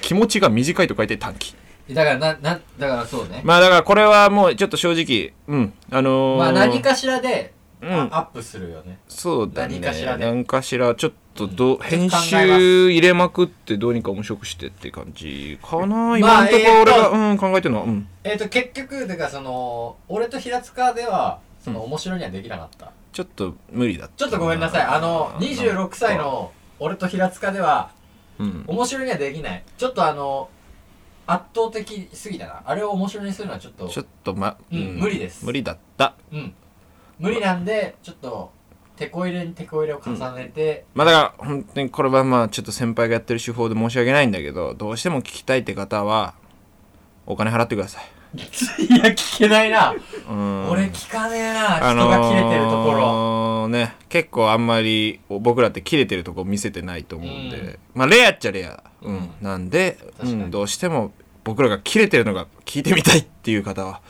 [0.02, 1.56] 気持ちが短いと書いて短期。
[1.94, 3.42] だからななだからそうね。
[3.44, 5.74] まあだからこれはもうちょっと正直、うん。
[5.90, 7.90] あのー、まあ何かしらでうん。
[7.90, 9.00] あアップするよね。
[9.08, 9.80] そうだね。
[9.80, 10.26] 何かしらで。
[10.26, 11.82] 何かしらちょっとどう、うん。
[11.82, 18.08] 編集入れまくってどうにか面白くしてって感じかなまあ今のとこ俺が、うん考えてるのはうん。
[18.24, 22.92] えっと結局だからその俺と平塚ではその面白いにはできなかった。
[23.12, 24.82] ちょっと無理だったちょっとごめんなさい。
[24.84, 27.92] あの26歳の俺と平塚では
[28.40, 28.64] うん。
[28.68, 29.64] 面白いにはできない。
[29.78, 30.50] ちょっとあの
[31.32, 32.62] 圧倒的すぎたな。
[32.66, 35.46] あれを面白いにするのはちょっとちょっとま、うん無理です。
[35.46, 36.16] 無理だった。
[36.32, 36.54] うん。
[37.20, 38.52] 無理なんでちょっと
[38.98, 46.34] 手こ入れに手こ入れを重ねて、まあだから本当にこれはまあちょっと先輩がやってる手法で申し訳ないんだけどどうしても聞きたいって方は
[47.26, 48.04] お金払ってください。
[48.34, 48.38] い
[48.98, 49.94] や聞けないな、
[50.30, 50.70] うん。
[50.70, 51.78] 俺聞かねえな。
[51.78, 57.80] 人が切れてるところ、ろね結構あんまり僕らって切れてるとこ見せてないと思うんで、うん。
[57.94, 59.16] まあレアっちゃレア、うん。
[59.16, 59.30] うん。
[59.42, 61.12] なんで、うん、どうしても
[61.44, 64.02] 僕らが切れてるのが聞いてみたいっていう方は、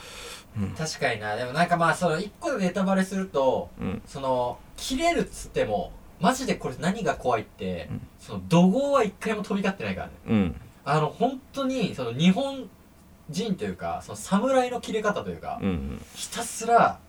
[0.77, 1.35] 確かにな。
[1.35, 8.01] でもなんかまあその一個でネタバレするとうん、その切れるっつってもマジでこれ何が怖いって、うん。
[8.19, 10.13] その怒号は一回も飛び交ってないからね。
[10.27, 12.69] うん、あの本当にその日本
[13.29, 16.99] 人というかその侍の切れ方というか、うん、ひたすら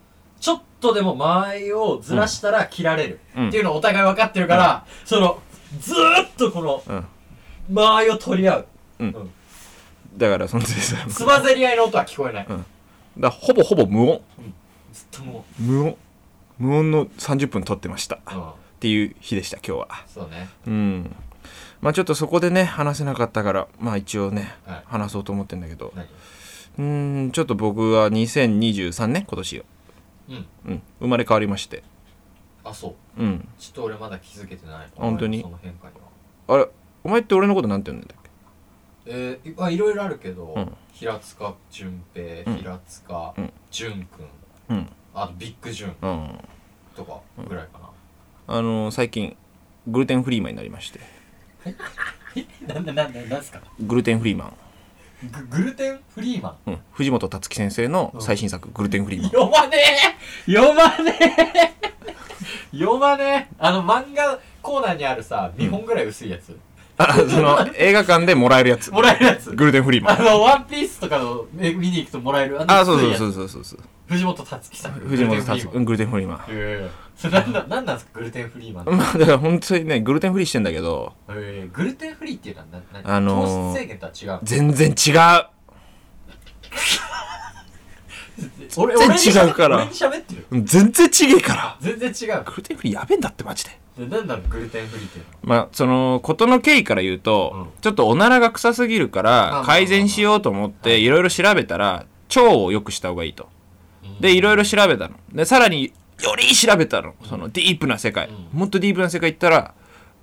[0.40, 3.48] ちょっとでも間合いをずらしたら切られる、うん。
[3.48, 5.42] っていうのをお互い分かってるから、その
[5.80, 7.06] ずーっとこのうん。
[7.70, 8.66] 間合いを取り合う
[10.16, 12.64] だからそのさ、つばぜり合いの音は聞こえない、うん。
[13.18, 14.20] だほぼほぼ無音、
[14.92, 15.96] ずっとも無音、
[16.59, 18.16] 無音の30分撮ってました。
[18.16, 18.42] っう、うん、
[18.81, 19.88] ていう日でした今日は。
[20.07, 20.48] そうね。
[20.66, 21.16] うん。
[21.81, 24.83] まあちょっとそこでね話せなかったからまあ一応ね、はい。
[24.87, 25.92] 話そうと思ってんだけど。
[25.96, 26.07] 何
[26.79, 29.64] うーんちょっと僕は2023年今年よ
[30.29, 30.46] うん。
[30.66, 30.83] うん。
[31.01, 31.83] 生まれ変わりまして。
[32.64, 33.22] あそう。
[33.22, 33.48] うん。
[33.59, 34.88] ちょっと俺まだ気づけてない。
[34.94, 35.42] 本当に？
[35.42, 35.94] その変化に
[36.48, 36.68] はあれ
[37.03, 38.14] お前って俺のことなんて呼んでんだ
[39.06, 40.76] えー、あいろいろあるけど、うん。
[40.92, 42.56] 平塚淳平、うん。
[42.58, 43.52] 平塚うん。
[43.70, 44.22] 淳く
[44.72, 44.88] んうん。
[45.14, 46.38] あとビッグ淳うん。
[46.94, 47.90] とかぐらいか
[48.46, 49.36] あのー最近
[49.86, 51.00] グルテンフリーマンになりまして。
[52.66, 53.60] な、なんでなんでなんすか？
[53.80, 54.52] グルテンフリーマン、
[55.30, 56.70] ググルテンフリーマン？
[56.70, 59.30] うん、藤本達樹先生の最新作、グルテンフリーマン。
[59.30, 59.78] 読まね
[60.48, 60.52] え！
[60.52, 61.18] 読まね
[62.72, 62.76] え！
[62.78, 63.54] 読まねえ！
[63.58, 66.71] あの漫画コーナーにあるさ2本ぐらい薄いやつ、あ
[67.28, 68.90] その映画館でもらえるやつ。
[68.90, 69.50] もらえるやつ。
[69.50, 72.60] グルテンフリーマンあのワンピースとかのえ見に行くともらえる。
[72.60, 73.64] あのあそうそうそうそうそう。
[73.64, 75.68] そう藤本達樹さん藤本達樹。
[75.72, 76.38] うんグルテンフリーマン。
[76.48, 76.90] ええ。
[77.16, 81.12] それなんだなんなんですかグルテンフリーマンまあだから本当にねグルテンフリーしてんだけど。
[81.28, 84.40] えー、グルテンフリーっていうのはなな、あのー糖質制限とは違う。
[84.42, 85.52] 全然違う。
[88.76, 89.88] 俺全然違うから。
[89.90, 91.76] 全然違えから。
[91.80, 92.44] 全然違う。
[92.44, 97.81] グルテンフリーやべえんだってマジででなんだグルテンフリーっていうのまあその事の経緯から言うと、うん。
[97.83, 101.09] ちょっとおならが臭すぎるから改善しようと思ってい。
[101.09, 103.48] ろいろ調べたら腸を良くした方がいいと。
[104.20, 105.16] でいろいろ調べたの。
[105.33, 107.14] でさらにより調べたの。
[107.28, 109.74] そのディープな世界、うもっとディープな世界行ったら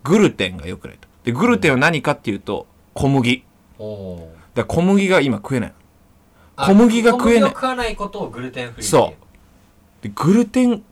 [0.03, 1.07] グルテンが良くないと。
[1.23, 3.43] でグルテンは何かっていうと小麦。
[3.77, 3.89] だか
[4.55, 7.51] ら小麦が今食えないー小麦が食えない。
[7.51, 9.13] 小麦を食わないことをグルテンフリーそ
[10.01, 10.03] う。
[10.03, 10.83] でグルテン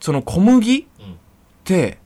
[0.00, 0.88] その小麦って
[1.58, 1.98] って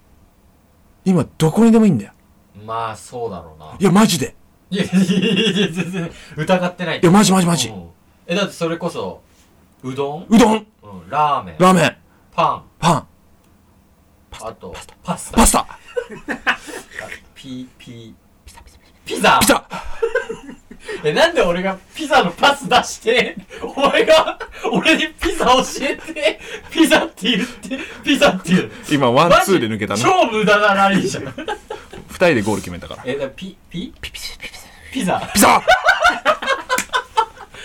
[1.04, 2.12] 今どこにでもいいんだよ。
[2.56, 3.76] うんまあそうだろうな。
[3.78, 4.34] いやマジで。
[4.70, 7.00] いやいやいや全然疑ってない。
[7.00, 7.68] いやマジマジマジ。
[7.68, 7.90] うん。
[8.26, 9.22] えだってそれこそ
[9.82, 10.54] うどん、うどん。
[10.54, 11.56] うん、ラーメン。
[11.58, 11.96] ラーメン。
[12.30, 12.64] パン。
[12.78, 13.06] パン。
[14.40, 15.36] あとパスタ。
[15.36, 15.66] パスタ。
[17.34, 18.14] ピピ
[19.04, 19.40] ピザ。
[19.40, 19.68] ピザ
[21.05, 24.38] えなんで俺がピザのパス出してお前が
[24.71, 26.40] 俺にピザ教えて
[26.71, 28.71] ピザって言ってピザって言う。
[28.90, 30.01] 今ワンツーで抜けたな。
[30.01, 31.25] 超無駄なラリーじゃん。
[31.25, 31.35] 二
[32.14, 33.03] 人でゴール決めたから。
[33.07, 33.92] えだピピ？
[34.01, 34.21] ピピ
[34.92, 35.21] ピザ。
[35.33, 35.62] ピザ。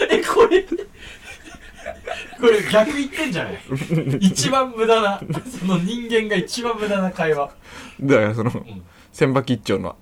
[0.10, 0.64] えこれ
[2.40, 3.58] これ逆言ってんじゃない？
[4.22, 5.20] 一番無駄な
[5.60, 7.50] その人間が一番無駄な会話。
[8.02, 8.84] だからそのん。
[9.12, 9.96] 千葉吉兆の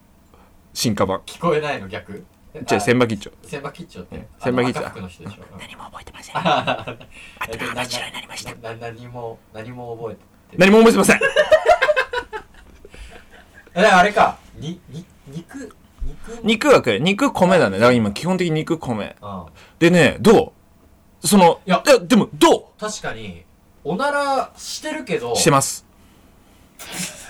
[0.73, 2.25] 進化版聞こえないの逆
[2.63, 3.31] じゃあ千葉吉兆。
[3.47, 4.27] 千葉吉兆って。
[4.39, 4.79] 千葉吉兆。
[4.79, 5.35] あの赤服の人でしょ。
[5.59, 6.37] 何も覚えてません。
[6.37, 6.85] あ
[7.39, 8.55] 頭が真っ白になりました？
[8.55, 10.21] な何も何も覚えて
[10.57, 11.19] 何も覚えてません。
[13.75, 14.37] えあれか。
[14.55, 16.39] にに肉肉？
[16.43, 19.15] 肉は食え肉米だねだから今基本的に肉米。
[19.21, 19.45] あ
[19.79, 20.53] でねど
[21.23, 21.27] う？
[21.27, 21.83] そのいや。
[22.03, 23.43] でもど確かに
[23.83, 25.33] おならしてるけど。
[25.33, 25.85] うしてます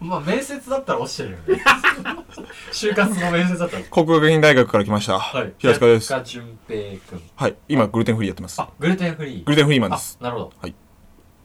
[0.00, 1.62] まあ面接だったら落ちてるよね。
[2.72, 3.84] 就活の面接だったら。
[3.84, 5.18] 国学院大学から来ました。
[5.18, 5.52] はい。
[5.58, 6.08] 平塚です。
[6.08, 7.22] 平塚淳平君。
[7.34, 7.56] はい。
[7.68, 8.60] 今グルテンフリーやってます。
[8.60, 9.44] あグルテンフリー。
[9.44, 10.52] グルテンフリーマンであすなるほど。
[10.60, 10.74] はい。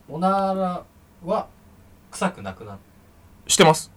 [0.09, 0.83] おなら
[1.25, 1.47] は
[2.11, 2.77] 臭くなくなっ
[3.47, 3.91] してます。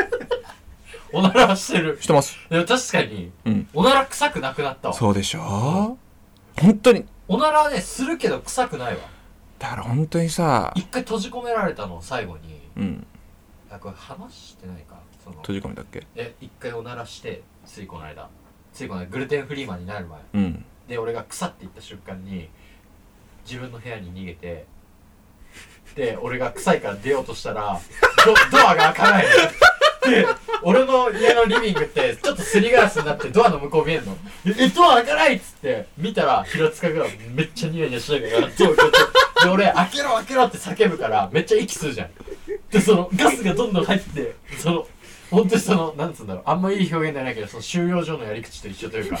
[1.12, 1.98] おならはしてる。
[2.00, 2.36] してます。
[2.48, 3.32] でも確かに。
[3.44, 3.68] うん。
[3.74, 4.94] おなら臭くなくなったわ。
[4.94, 5.98] そうでしょ？
[6.60, 7.04] 本当に。
[7.28, 9.00] おならはねするけど臭くないわ。
[9.58, 10.72] だから本当にさ。
[10.76, 12.60] 一回閉じ込められたの最後に。
[12.76, 13.06] うん
[13.70, 14.98] あこれ話してないか。
[15.22, 16.06] その閉じ込めたっけ？
[16.16, 18.28] え一回おならしてついこの間。
[18.72, 20.20] ついこの間グルテンフリーマンになる前。
[20.34, 20.64] うん。
[20.88, 22.48] で俺が腐って言った瞬間に
[23.48, 24.66] 自分の部屋に逃げて
[25.94, 27.80] で俺が臭いから出ようとしたら
[28.24, 29.30] ドドアが開かないの。
[30.10, 30.26] で
[30.62, 34.16] 俺の家のリビングってちょっとすりガラスになってドアの向こう見えんの。
[34.46, 37.04] えドア開かないっつって見たら平塚が
[37.34, 38.76] めっちゃニヤニヤしながらドアこうやっ
[39.09, 39.09] て
[39.42, 42.10] で俺開けろ開けろって叫ぶからめっちゃ息するじゃん。
[42.70, 44.86] でそのガスがどんどん入ってその
[45.30, 46.42] 本当にそのなんつうんだろう。
[46.46, 49.18] あんまいい表現じゃないけどその収容所のやり口と一緒というか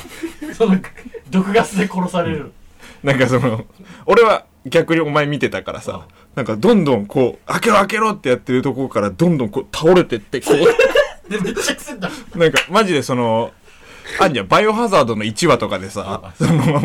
[0.54, 0.76] その
[1.30, 2.52] 毒ガスで殺される、
[3.02, 3.64] なんかその
[4.06, 10.58] 俺は逆にお前見てたからさなんかどんどんこう開けろ開けろってやってるところからどんどんこう倒れてってこう。
[11.30, 13.52] でめっちゃくせんだなんかマジでその
[14.18, 14.48] あんじゃん。
[14.48, 16.82] バイオハザードの1話とかでさその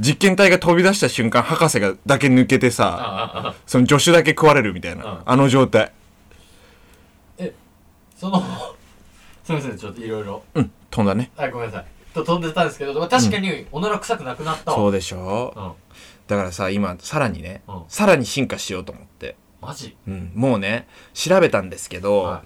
[0.00, 4.98] 実験体が飛び出した瞬間博士がだけ抜けてさその助手だけ食われるみたいうん。
[5.00, 5.92] なあの状態。
[8.16, 8.42] その
[9.44, 11.30] すみませんちょっといろいろうん飛んだね。
[11.36, 11.86] あごめんなさい。
[12.14, 14.72] と飛んでたんですけど、まあ、確かにおなら臭くなくなった。
[14.72, 15.52] わ、そうでしょ。
[15.56, 15.72] うん。
[16.26, 17.82] だからさ今さらにねうん。
[17.88, 19.36] さらに進化しようと思って。
[19.60, 19.96] マジ？
[20.06, 22.42] うんもうね調べたんですけど、は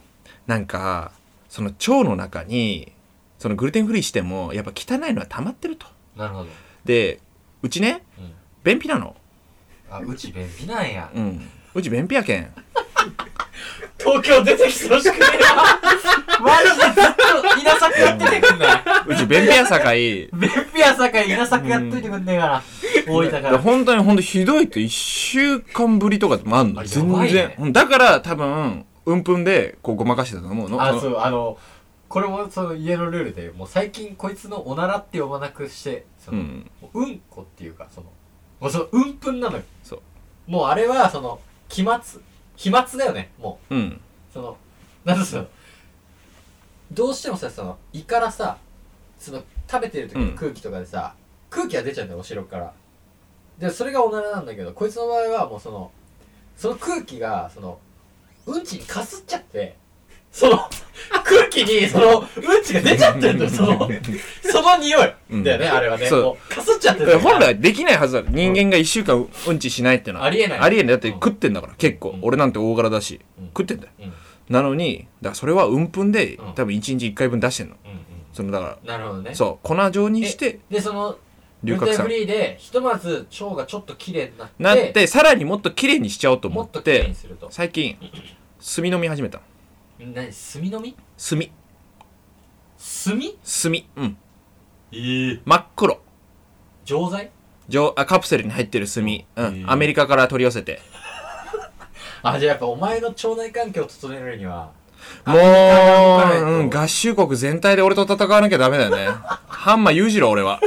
[0.46, 1.12] なんか
[1.48, 2.92] その腸の中に
[3.38, 5.86] そのグルテンフリーしてもやっぱ汚いのは溜まってると。
[6.16, 6.50] なるほど、
[6.84, 7.20] で
[7.62, 8.32] うちねうん、
[8.64, 9.14] 便秘なの。
[9.90, 11.10] あうち便秘なんや。
[11.14, 11.40] うん。
[11.74, 12.52] うち便秘やけん。
[13.98, 15.80] 東京出てきてほしくねえわ
[16.40, 18.66] マジでずっと稲作やっててくんな。
[18.66, 20.28] ようち便秘やさかい。
[20.32, 22.62] 便秘やさかい稲作やっといてくんねえから。
[23.06, 23.56] 大分かだから。
[23.56, 26.80] ら本当に本当ひどいと1週間ぶりとかもあんの。
[26.80, 27.54] あや全ばいね。
[27.58, 30.82] 然、だから多分うんぷんでこうごまかしてたと思うの。
[30.82, 31.00] あその。
[31.00, 31.58] そうあの
[32.08, 36.70] これもその家のルールでもう最近こいつのおならって呼ばなくしてその、うん。
[36.94, 38.06] うんこっていうかその
[38.60, 39.62] もうそのうんぷんなのよ。
[39.82, 40.00] そう。
[40.46, 42.00] もうあれはその飛沫
[42.56, 43.76] 飛沫だよねもう。
[43.76, 43.88] ん。
[43.88, 44.00] う
[44.32, 44.56] その
[45.04, 45.46] なんだその
[46.92, 48.58] どうしてもさその胃からさ
[49.18, 51.14] その食べてる時の空気とかでさ、
[51.48, 52.72] 空気が出ちゃうんだよお城から。
[53.58, 55.90] でそれがおならなんだけどこいつの場合はもうその
[56.56, 57.78] その空気がその
[58.46, 59.76] うんちにかすっちゃって
[60.32, 60.58] その
[61.24, 63.88] 空気にそのうんちが出ちゃってんのよその
[64.42, 65.14] その匂い。
[65.30, 65.44] うん。
[65.44, 66.06] だよね、あれはね。
[66.06, 66.22] そう。
[66.22, 70.24] もうかすっちゃってる本来できないはずだ人間が1週間うんちしないってのは。
[70.26, 70.88] ありえないありえない。
[70.92, 71.14] だってうん。
[71.14, 72.10] 食ってんだから結構。
[72.10, 72.18] うん。
[72.22, 73.46] 俺なんて大柄だしうん。
[73.48, 73.92] 食ってんだよ。
[74.00, 74.12] うん。
[74.48, 76.52] なのにだからそれはうんぷんでうん。
[76.54, 77.76] 多分1日1回分出してんの。
[78.32, 79.30] そのだかなるほどね。
[79.30, 79.66] らそう。
[79.66, 81.16] 粉状にしてでその
[81.62, 82.04] 龍角散。
[82.06, 87.12] フリーでひとまず腸がちょっと綺麗になってなってさらにもっと綺麗にしちゃおうと思って
[87.50, 87.96] 最近
[88.74, 89.44] 炭飲み始めたの
[89.98, 90.96] 何炭飲み？
[91.18, 91.38] 炭。
[91.38, 93.20] 炭？
[93.44, 93.72] 炭。
[93.96, 94.16] うん。
[94.92, 96.00] ええ真っ黒。
[96.84, 97.30] 錠剤？
[97.68, 99.20] 上あカプセルに入ってる炭、うん。
[99.36, 100.80] ーアメリカから取り寄せて。
[102.22, 104.70] あじゃあやっぱお前の腸内環境を整えるには
[105.24, 109.08] もう、うん、合衆国全体で俺と戦わなきゃダメだよね。
[109.46, 110.60] ハンマー裕次郎俺は、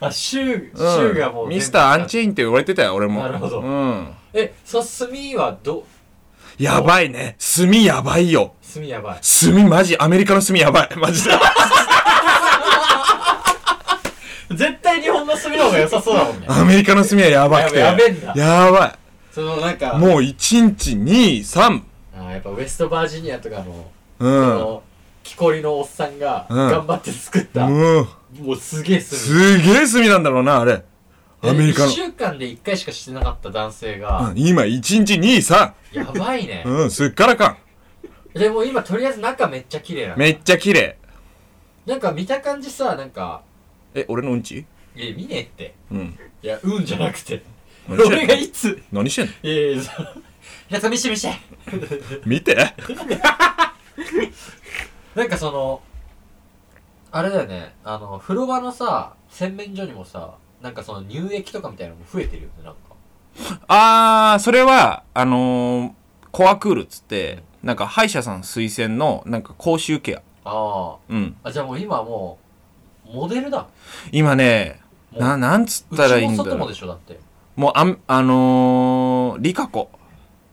[0.00, 0.70] あ州うん。
[0.74, 3.22] 州がもうミスターアンチェェインって言われてたよ俺も。
[3.22, 3.60] なるほど。
[3.60, 5.84] うん、えその炭はど
[6.58, 7.36] やばいね。
[7.56, 8.54] 炭やばいよ。
[8.74, 9.20] 炭やばい。
[9.20, 10.90] 炭マジアメリカの炭やばい。
[10.96, 11.30] マジで。
[14.54, 16.46] 絶対日本の炭の方が良さそうだもんね。
[16.48, 17.78] アメリカの炭はやばくて。
[17.78, 18.32] やべんだ。
[18.36, 18.98] やば
[19.32, 21.82] そのなんかいもう1日23
[22.18, 24.82] あやっぱウェストバージニアとかのうそんの
[25.22, 26.56] 木こりのおっさんがうん。
[26.70, 28.08] 頑張って作った、うん。
[28.40, 29.04] もうすげえ炭。
[29.06, 30.84] すげえ炭なんだろうなあれ
[31.44, 34.30] アメリカ1の週間で1回しかしてなかった男性が。
[34.30, 36.62] うん、今1日23やばいね。
[36.64, 37.48] うんすっからか
[38.34, 38.38] ん。
[38.38, 40.16] でも今とりあえず中めっちゃ綺麗なの。
[40.18, 40.96] めっちゃ綺麗。
[41.84, 43.42] なんか見た感じさなんか。
[43.94, 44.64] え俺のうんち？
[44.94, 45.74] いや見ねえって。
[45.90, 46.18] うん。
[46.42, 47.42] いやうんじゃなくて。
[47.88, 48.80] 俺がいつ？
[48.92, 49.32] 何してんの？
[49.42, 50.08] いやいやその
[50.68, 51.34] 平田見して見して。
[52.24, 52.54] 見て。
[55.16, 55.82] なんかその
[57.10, 57.74] あれだよね。
[57.84, 62.78] あの風呂場のさ洗面所にもさなんかその乳液とかみたいなのも増えてるよねなんか。
[63.66, 65.92] あーそれはあのー、
[66.30, 70.22] コアクールっつってなんか歯医者さん推薦のなんか口臭ケア。
[70.44, 71.36] あうん。
[71.42, 72.38] ああじゃあもう今はも
[73.06, 73.66] うモデルだ。
[74.12, 76.46] 今ねもうななんつったらいいんだう。
[76.46, 77.18] ちも外もろうでしょだって
[77.56, 79.90] もうあんあのー、リカコ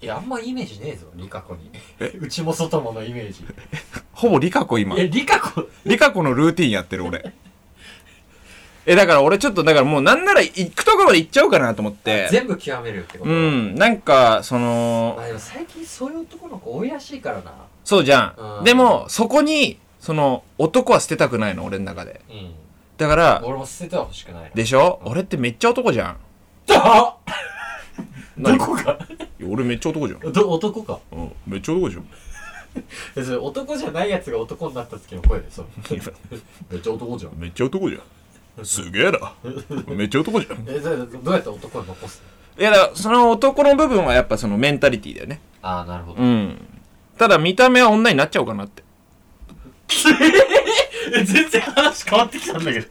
[0.01, 1.69] いやあんまイメージねえぞリカコに。
[2.19, 3.45] うち も外ものイメージ。
[4.13, 4.95] ほぼリカコ今。
[4.97, 7.33] えリカコリカコのルーティンやってる俺
[8.85, 12.27] えだから俺ちょっとだからもうなんなら行くところまで行っちゃおうかなと思って。
[12.31, 13.29] 全部極めるってこと？
[13.29, 17.53] うんなんかそのまあでも最近そういう男の子多いらしいからな。
[17.83, 18.61] そうじゃうん。
[18.61, 22.21] んでもそこにその男は捨てたくないの俺の中で。
[22.29, 22.51] うん。
[22.97, 24.49] だから俺も捨てては欲しくないな。
[24.53, 25.01] でしょ？
[25.05, 26.17] 俺ってめっちゃ男じゃん。
[26.71, 27.15] あ
[28.37, 28.81] ど何こが？
[28.81, 30.31] いや俺めっちゃ男じゃん。
[30.31, 30.99] ど男か？
[31.11, 32.05] うんめっちゃ男じゃん。
[33.15, 35.65] えそれ男じゃないやつが男になった時の声でそう
[36.71, 37.31] めっちゃ男じゃん。
[37.37, 38.01] めっちゃ男じゃん
[38.63, 39.33] すげえな。
[39.87, 40.65] めっちゃ男じゃん。
[40.67, 40.91] えど
[41.31, 42.21] うやって男に残す
[42.57, 45.39] いやだからその男の部分はやっぱそのメンタリティだよね。
[45.61, 46.21] ああなるほど。
[46.21, 46.57] うん。
[47.17, 48.83] ただ見た目は女になっちゃおうかなって。
[51.15, 52.87] え 全然話変わってきたんだけど。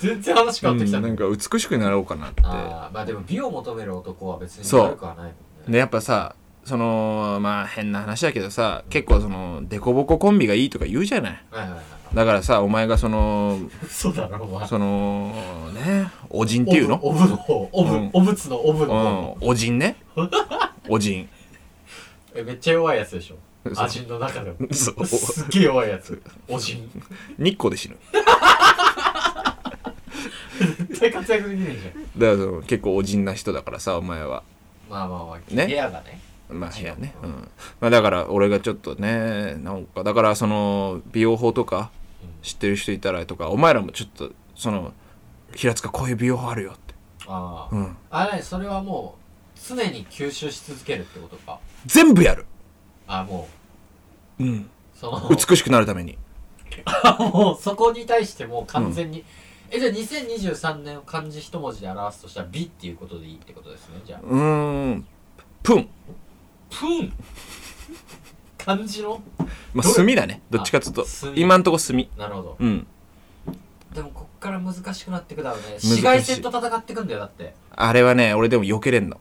[0.00, 2.42] 全然話変わってきたうんなんんだけど、か美しくなろうかなって。
[2.44, 5.34] ああまあでも美を求める男は別にそう悪くはないもんね。
[5.68, 11.42] でやっぱさそのまあ変な話だけどさ結構そのデコボココンビがいいとか言うじゃない。
[11.50, 11.80] はいはいはい。
[12.14, 14.68] だからさお前がその 嘘だろお前。
[14.68, 15.32] その
[15.74, 16.96] ねおじんっていうの？
[17.02, 18.10] オブオブの方オブ、うん。
[18.12, 19.48] お仏のオブうの方、ん。
[19.48, 19.96] おじんね？
[20.88, 21.28] おじん。
[22.34, 23.36] えめっちゃ弱いやつでしょ？
[23.74, 23.84] そう。
[23.84, 24.56] 味の中でも。
[24.72, 25.06] そう。
[25.06, 26.22] すっげえ弱いやつ。
[26.48, 26.90] おじん。
[27.38, 27.96] 日光で死ぬ。
[30.88, 31.92] 絶対活躍できないじゃん。
[32.18, 34.42] だからその結構おじんな人だからさお前は。
[34.90, 35.66] まあまあまあ、ね？
[35.66, 36.20] 部屋がね
[36.52, 37.14] まあ部屋ね。
[37.22, 37.30] うん。
[37.80, 41.90] まあだから俺がちょっとねなんかだからその美容法とか
[42.42, 44.92] 知ってる人いたらとかお前らもちょっとその
[45.54, 46.94] 平塚こういう美容法あるよって。
[47.26, 47.96] ああ、うん。
[48.10, 49.16] あれそれはも
[49.56, 51.58] う常に吸収し続けるってことか？
[51.86, 52.46] 全部やる。
[53.06, 53.48] あも
[54.38, 54.44] う。
[54.44, 54.58] ん。
[54.58, 55.28] うその。
[55.28, 56.18] 美しくなるために。
[57.32, 59.24] もうそこに対してもう完全に、
[59.70, 64.20] えじゃあ2023年を漢字一文字で表すとしたら美っていうことでいいってことですねじゃあ。
[64.22, 65.06] うーん。
[65.62, 65.88] プン
[66.70, 67.12] プン。
[68.58, 69.22] 漢字の？
[69.74, 70.42] まあ炭だね。
[70.50, 71.32] どっちかっつうとあ炭。
[71.36, 71.96] 今んとこ炭。
[72.16, 72.56] なるほど。
[72.58, 72.86] うん。
[73.94, 75.68] でもこっから難しくなってくだろうね。
[75.82, 77.54] 紫外線と戦ってくんだよだって。
[77.70, 79.18] あれはね俺でも避けれんの。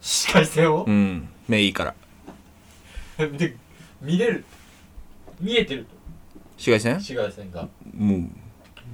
[0.00, 0.84] 紫外線を？
[0.84, 1.28] う、ん。
[1.48, 1.94] 目いいから。
[3.28, 3.56] で
[4.00, 4.44] 見れる。
[5.40, 5.86] 見えてる
[6.56, 6.92] 紫外線？
[6.94, 7.68] 紫外線が。
[7.94, 8.30] もう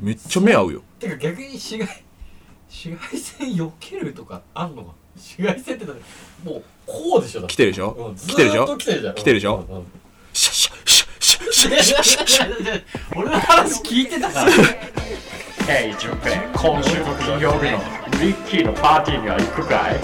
[0.00, 0.82] めっちゃ目合うよ。
[0.98, 1.88] てか逆に紫外
[2.68, 6.02] 紫外線避けるとかあんのか紫外線ってだって
[6.44, 7.54] もうこうでしょだって。
[7.54, 7.90] 来てるでしょ？
[7.92, 8.76] うんず来てるでしょ？
[8.76, 9.14] 来てるじゃん。
[9.14, 9.66] 来てるでしょ？
[9.68, 9.84] うんうん。
[10.32, 12.82] シャッシャッシャッシャッシャッシャッシャッシャッ
[13.16, 17.78] 俺の話聞いてたからヘイ、ジュンペイ、今週の金曜日の
[18.20, 19.96] リッキーのパーティーには行くかい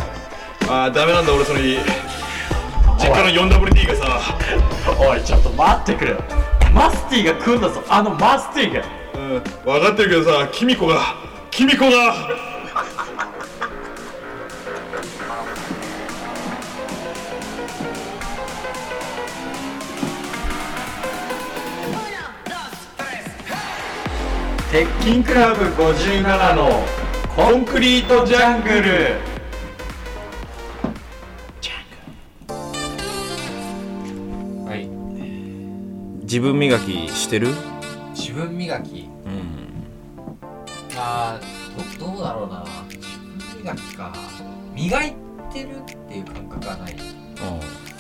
[0.68, 4.38] あーダメなんだ俺それ実家の 4WD がさ
[5.01, 6.23] おいちょっと待ってくれよ
[6.75, 11.01] マスティが来るんだぞあのマスティがうん分かってるけどさキミコが
[11.51, 12.14] キミコが
[24.79, 26.85] 鉄筋クラブ57の
[27.35, 29.17] コンクリートジャングル。
[34.69, 34.87] はい。
[36.23, 37.49] 自分磨きしてる？
[38.14, 39.09] 自分磨き？
[39.27, 39.69] うん。
[40.95, 41.41] まあ
[41.99, 42.64] どどうだろうな。
[42.88, 44.14] 自分磨きか。
[44.77, 45.17] 磨い
[45.53, 46.97] てるっていう感覚はない。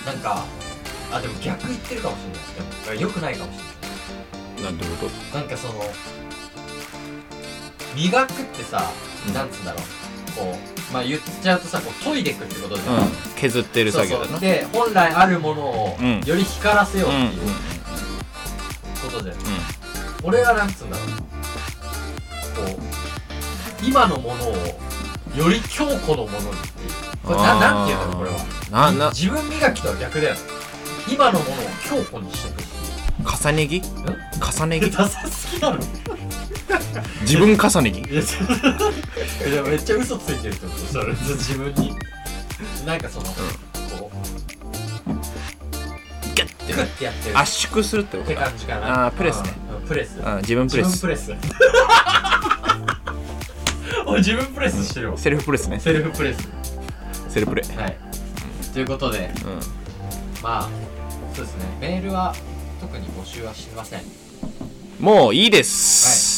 [0.06, 0.44] なんか
[1.10, 2.20] あでも逆言ってるかもし
[2.86, 2.98] れない。
[2.98, 3.56] でもよくないかもし
[4.60, 4.72] れない。
[4.72, 5.36] なんてこと？
[5.36, 5.82] なんかその
[7.94, 8.90] 磨くってさ、
[9.26, 9.34] うん。
[9.34, 9.82] なんつうんだろう。
[10.36, 10.58] こ
[10.90, 13.08] うまあ言っちゃうとさこう研いでくってことじゃん、うん。
[13.36, 14.38] 削ってる作業だな。
[14.38, 16.20] で本来あるものをうん。
[16.20, 17.40] より光らせようっていう
[19.02, 19.36] ことじゃん、
[20.22, 21.06] 俺はなんつうんだろう。
[21.08, 22.80] こ
[23.82, 24.54] う今のものを
[25.36, 26.90] より強固のものにっていう。
[27.24, 28.36] これななんていうんだろうこれは。
[28.70, 29.10] なな。
[29.10, 30.36] 自分磨きとは逆だよ。
[31.10, 32.68] 今のものを強固にしていく
[33.26, 33.82] 重ね着？
[33.82, 34.90] 重ね着？
[34.94, 35.78] ダサすぎだろ
[37.22, 41.12] 自分重ね着いや めっちゃ嘘ついてるってことそれ。
[41.12, 41.94] 自分に。
[42.86, 43.26] なんかその、
[43.98, 44.16] こう。
[46.34, 46.72] ギュッて。
[46.72, 47.38] グッてやってる。
[47.38, 49.06] 圧縮するってこってとか感じかな。
[49.06, 49.54] あープレスね。
[49.80, 50.20] うんプレス。
[50.22, 50.86] あ自分プレス。
[50.86, 51.32] 自分プレス。
[54.06, 55.18] 俺自分プレスしてるわ。
[55.18, 55.80] セルフプレスね。
[55.80, 56.48] セルフプレス。
[57.28, 57.62] セルプレ。
[57.62, 57.96] はい。
[58.72, 59.48] ということでう
[60.42, 60.68] まあ
[61.34, 61.64] そうですね。
[61.80, 62.34] メールは
[62.80, 64.00] 特に募集はしてません。
[64.00, 64.02] ん
[65.00, 66.37] もういいです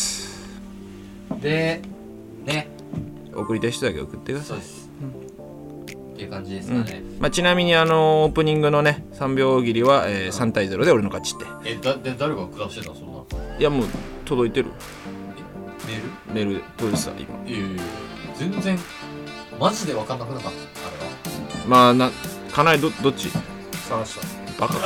[1.40, 1.80] で
[2.44, 2.68] ね。
[3.34, 4.58] 送りたい人だけ送ってください。
[4.58, 4.90] うそです、
[6.12, 11.46] っていう感じですかね、まあ、ちなみにあのオープニングのね3秒切りは、えー3対0で俺の勝ちって。
[11.64, 13.86] えだで誰が下してたのそんないやもう
[14.24, 14.70] 届いてる。
[15.86, 16.46] メール？
[16.48, 17.48] メール届いてた今？
[17.48, 17.82] いやいやいや
[18.36, 18.78] 全然
[19.58, 21.66] マジで分かんなくなかったあれは。
[21.66, 22.10] まあな
[22.52, 23.30] かなりどどっち？
[23.88, 24.18] 探し
[24.56, 24.60] た。
[24.60, 24.80] バカか。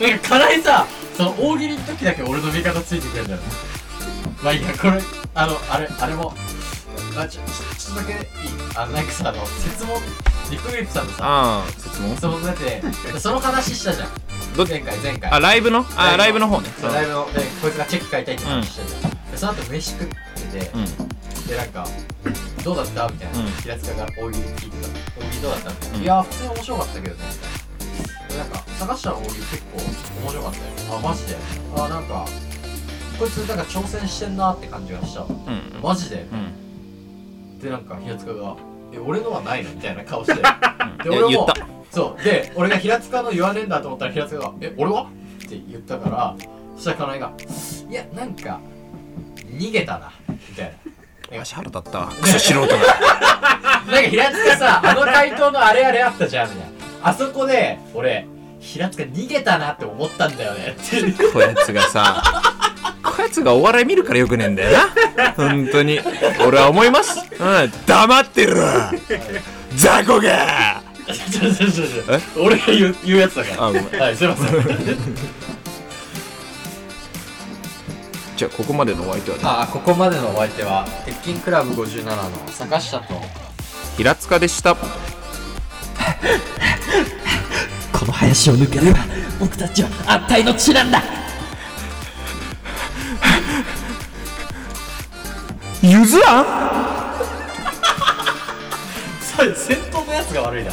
[0.00, 3.46] なんか金井さその大喜利の時だけ俺の味方ついてくれるんだよね
[4.42, 5.00] まあいいやこれ
[5.34, 6.34] あのあれあれも
[7.16, 7.42] あちょ
[7.76, 8.18] ちょっとだけいい
[8.76, 10.00] あのなんかさあの説問
[10.50, 11.66] リップグリップさんのさああ。
[11.72, 12.16] 説問？
[12.16, 14.08] 質問出てでその話したじゃん。
[14.56, 15.30] ど前回前回。
[15.30, 15.84] あライブの？
[15.96, 16.48] あライブの。
[16.48, 16.68] 方ね。
[16.80, 16.92] そう。
[16.92, 20.14] ライブのでこいつがチェキ書いたいって話したじゃん、でその後飯食って
[20.58, 20.84] て、うん。
[21.46, 21.86] でなんか
[22.64, 23.46] 「どうだった?」みたいな、うん。
[23.60, 25.70] 平塚が大喜利聞いてた大喜利どうだった？
[25.70, 26.02] みたいな、うん。
[26.02, 27.24] いや普通に面白かったけどね。
[27.78, 29.78] みたいなでなんか坂下の大喜利結構
[30.22, 30.64] 面白かったよ。
[30.96, 31.36] あマジで？
[31.76, 32.26] あなんか
[33.18, 35.20] こいつなんか挑戦してんなって感じがした。
[35.20, 35.80] わうん。
[35.82, 36.26] マジで。
[36.32, 37.58] うん。
[37.58, 38.54] でなんか平塚が
[38.94, 40.34] 「え俺のはないの?」みたいな顔して。
[40.34, 41.54] で俺も言った。
[41.90, 42.22] そう。
[42.24, 45.02] で俺が平塚の言わねえんだと思ったら平塚が「え俺は?」
[45.44, 46.34] って言ったから
[46.76, 47.32] そしたら金井が
[47.90, 48.60] 「いやなんか
[49.46, 50.72] 逃げたな」みたい
[51.30, 51.36] な。
[51.36, 52.08] よし腹立ったわ。
[52.22, 52.68] クソ素人が。
[53.88, 56.70] なんか平塚さあの回答のあれあれあったじゃんみたい
[57.02, 57.10] な。
[57.10, 58.26] あそこで俺
[58.60, 62.47] 平塚逃げたなって思ったんだよねってこやつがさこ
[63.28, 64.72] やつがお笑い見るからよくねえんだよ
[65.16, 65.32] な。
[65.36, 66.00] 本当に。
[66.46, 67.20] 俺は思います。
[67.38, 67.72] うん。
[67.86, 68.56] 黙ってる。
[69.76, 70.82] 雑魚が
[72.36, 73.90] 俺が言う言うやつだかあごめん。
[73.92, 74.48] らはいすいません。
[78.36, 79.42] じゃあここまでのお相手はね？
[79.44, 82.14] あここまでのお相手は鉄筋クラブ57の
[82.50, 83.20] 坂下と。
[83.96, 84.76] 平塚でした。
[87.92, 88.98] この林を抜ければ
[89.40, 91.02] 僕たちは安泰の地なんだ
[95.82, 96.44] ゆずあん？
[99.54, 100.72] 先頭のやつが悪いな。